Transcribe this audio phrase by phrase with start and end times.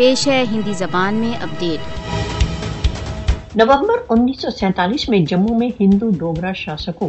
[0.00, 1.80] پیش ہے ہندی زبان میں اپڈیٹ۔
[3.56, 7.08] نومبر انیس سو سینتالیس میں جموں میں ہندو ڈوگرا شاسکوں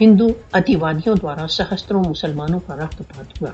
[0.00, 3.50] ہندو اتیوادیوں دوارا سہستروں مسلمانوں کا رکت پات ہوا۔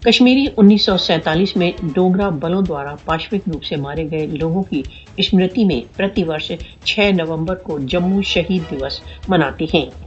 [0.00, 4.82] کشمیری انیس سو سینتالیس میں ڈوگرا بلوں دوارا پاشوک روپ سے مارے گئے لوگوں کی
[5.16, 6.52] اسمرتی میں پرتی ورش
[6.84, 10.05] چھ نومبر کو جموں شہید دیوس مناتے ہیں۔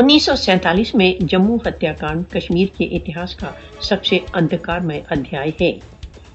[0.00, 5.00] انیس سو سینتالیس میں جموں ہتیا کانڈ کشمیر کے اتہاس کا سب سے اندھکار میں
[5.10, 5.72] ادھیائے ہے۔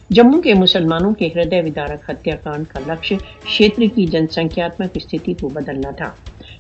[0.09, 3.13] جموں کے مسلمانوں کے ہردے ودارک ہتیا کانڈ کا لکش
[3.47, 6.11] شیتر کی جن سنکھیاتمک استھتی کو بدلنا تھا۔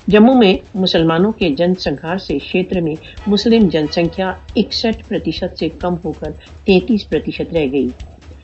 [0.07, 2.95] جموں میں مسلمانوں کے جن سنگھار سے شیتر میں
[3.27, 6.31] مسلم جن سنکھیا اکسٹھ پرتیشت سے کم ہو کر
[6.63, 7.87] تینتیس پرتیشت رہ گئی۔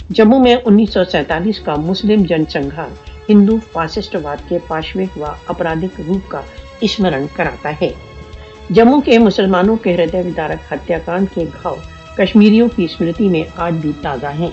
[0.10, 2.88] جموں میں انیس سو سینتالیس کا مسلم جن سنگھار
[3.30, 6.42] ہندو فاسسٹ واد کے پاشوک و اپرادھک روپ کا
[6.82, 8.09] اسمرن کراتا ہے۔
[8.70, 11.76] جموں کے مسلمانوں کے ہردے ودارک ہتیا کانڈ کے گھاؤ
[12.18, 14.50] کشمیریوں کی اسمرتی میں آج بھی تازہ ہیں۔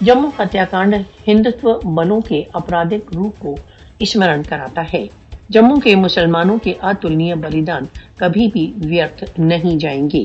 [0.00, 0.94] جموں ہتیا کانڈ
[1.26, 3.56] ہندوتو بلوں کے اپرادھک روپ کو
[3.98, 5.06] اسمرن کراتا ہے۔
[5.48, 7.82] جموں کے مسلمانوں کے اتلنیہ بلیدان
[8.16, 10.24] کبھی بھی ویرتھ نہیں جائیں گے۔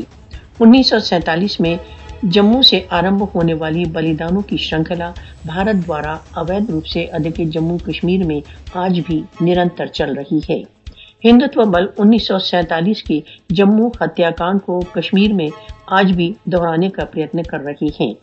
[0.59, 1.75] انیس سو سینتالیس میں
[2.23, 5.11] جموں سے آرمب ہونے والی بلیدانوں کی شرنکھلا
[5.45, 8.39] بھارت دوارا اویدھ روپ سے ادھک جموں کشمیر میں
[8.73, 10.76] آج بھی نرنتر چل رہی ہے۔
[11.23, 15.47] ہندوتو بل انیس سو سینتالیس کی جموں ہتیا کانڈ کو کشمیر میں
[15.87, 18.13] آج بھی دہرانے کا پریتن کر رہی ہیں۔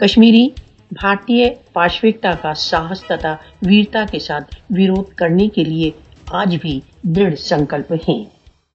[0.00, 0.48] کشمیری
[0.90, 5.90] بھارتی پاشوکتا کا ساہس تتا ویرتا کے ساتھ ویروت کرنے کے لیے
[6.30, 8.24] آج بھی دڑھ سنکلپ ہیں۔